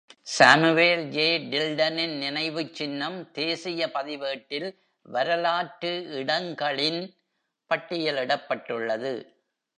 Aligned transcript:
Samuel 0.21 1.07
J. 1.07 1.37
டில்டனின் 1.37 2.15
நினைவுச்சின்னம் 2.21 3.31
தேசிய 3.31 3.91
பதிவேட்டில் 3.91 4.67
வரலாற்று 5.01 5.91
இடங்களின் 6.09 7.13
பட்டியலிடப்பட்டுள்ளது. 7.69 9.13